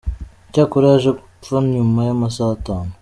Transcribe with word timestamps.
Icyakora 0.49 0.85
yaje 0.91 1.09
gupfa 1.17 1.55
nyuma 1.73 1.99
y’amasaha 2.07 2.51
atanu. 2.57 2.91